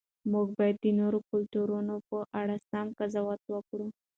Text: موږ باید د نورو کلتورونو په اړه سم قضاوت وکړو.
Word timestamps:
موږ 0.31 0.47
باید 0.57 0.77
د 0.81 0.85
نورو 0.99 1.19
کلتورونو 1.29 1.95
په 2.09 2.17
اړه 2.41 2.55
سم 2.69 2.87
قضاوت 2.99 3.41
وکړو. 3.49 3.87